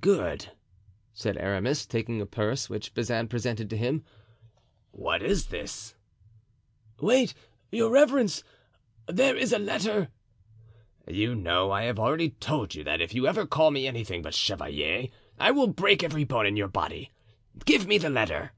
"Good," 0.00 0.52
said 1.12 1.36
Aramis, 1.38 1.86
taking 1.86 2.20
a 2.20 2.26
purse 2.26 2.70
which 2.70 2.94
Bazin 2.94 3.26
presented 3.26 3.68
to 3.70 3.76
him. 3.76 4.04
"What 4.92 5.24
is 5.24 5.46
this?" 5.46 5.96
"Wait, 7.00 7.34
your 7.72 7.90
reverence, 7.90 8.44
there 9.08 9.34
is 9.34 9.52
a 9.52 9.58
letter." 9.58 10.06
"You 11.08 11.34
know 11.34 11.72
I 11.72 11.82
have 11.82 11.98
already 11.98 12.30
told 12.30 12.76
you 12.76 12.84
that 12.84 13.00
if 13.00 13.12
you 13.12 13.26
ever 13.26 13.44
call 13.44 13.72
me 13.72 13.88
anything 13.88 14.22
but 14.22 14.34
chevalier 14.34 15.08
I 15.36 15.50
will 15.50 15.66
break 15.66 16.04
every 16.04 16.22
bone 16.22 16.46
in 16.46 16.54
your 16.56 16.68
body. 16.68 17.10
Give 17.64 17.88
me 17.88 17.98
the 17.98 18.08
letter." 18.08 18.52